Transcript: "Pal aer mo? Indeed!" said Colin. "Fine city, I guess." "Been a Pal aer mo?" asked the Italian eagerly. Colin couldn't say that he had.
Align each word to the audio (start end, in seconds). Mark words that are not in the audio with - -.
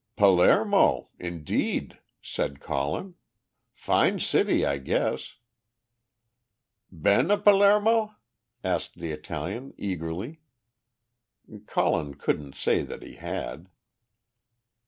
"Pal 0.15 0.41
aer 0.41 0.65
mo? 0.65 1.09
Indeed!" 1.19 1.99
said 2.23 2.59
Colin. 2.59 3.13
"Fine 3.71 4.19
city, 4.19 4.65
I 4.65 4.79
guess." 4.79 5.35
"Been 6.91 7.29
a 7.29 7.37
Pal 7.37 7.61
aer 7.63 7.79
mo?" 7.79 8.15
asked 8.63 8.95
the 8.97 9.11
Italian 9.11 9.75
eagerly. 9.77 10.41
Colin 11.67 12.15
couldn't 12.15 12.55
say 12.55 12.81
that 12.81 13.03
he 13.03 13.17
had. 13.17 13.69